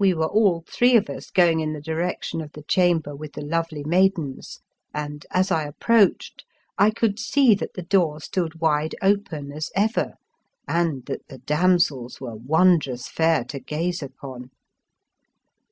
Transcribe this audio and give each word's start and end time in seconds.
We 0.00 0.14
were 0.14 0.26
all 0.26 0.64
three 0.66 0.96
of 0.96 1.08
us 1.08 1.30
going 1.30 1.60
in 1.60 1.74
the 1.74 1.80
direction 1.80 2.40
of 2.40 2.50
the 2.54 2.64
chamber 2.64 3.14
with 3.14 3.34
the 3.34 3.40
lovely 3.40 3.84
maidens, 3.84 4.58
and, 4.92 5.24
as 5.30 5.52
I 5.52 5.62
approached, 5.62 6.44
I 6.76 6.90
could 6.90 7.20
see 7.20 7.54
that 7.54 7.74
the 7.74 7.82
door 7.84 8.18
stood 8.20 8.58
wide 8.60 8.96
open 9.00 9.52
as 9.52 9.70
ever, 9.76 10.14
and 10.66 11.06
that 11.06 11.28
the 11.28 11.38
damsels 11.38 12.20
were 12.20 12.34
wondrous 12.34 13.06
fair 13.08 13.44
to 13.44 13.60
gaze 13.60 14.02
upon. 14.02 14.50